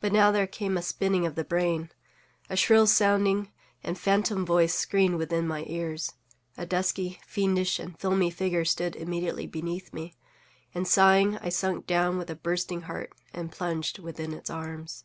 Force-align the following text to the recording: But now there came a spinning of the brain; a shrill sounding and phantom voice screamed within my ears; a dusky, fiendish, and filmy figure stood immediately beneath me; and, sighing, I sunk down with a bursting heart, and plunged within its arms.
But 0.00 0.10
now 0.12 0.32
there 0.32 0.48
came 0.48 0.76
a 0.76 0.82
spinning 0.82 1.24
of 1.24 1.36
the 1.36 1.44
brain; 1.44 1.92
a 2.50 2.56
shrill 2.56 2.84
sounding 2.88 3.52
and 3.80 3.96
phantom 3.96 4.44
voice 4.44 4.74
screamed 4.74 5.18
within 5.18 5.46
my 5.46 5.62
ears; 5.68 6.14
a 6.56 6.66
dusky, 6.66 7.20
fiendish, 7.28 7.78
and 7.78 7.96
filmy 7.96 8.28
figure 8.28 8.64
stood 8.64 8.96
immediately 8.96 9.46
beneath 9.46 9.92
me; 9.92 10.16
and, 10.74 10.88
sighing, 10.88 11.38
I 11.38 11.50
sunk 11.50 11.86
down 11.86 12.18
with 12.18 12.28
a 12.28 12.34
bursting 12.34 12.80
heart, 12.90 13.12
and 13.32 13.52
plunged 13.52 14.00
within 14.00 14.32
its 14.32 14.50
arms. 14.50 15.04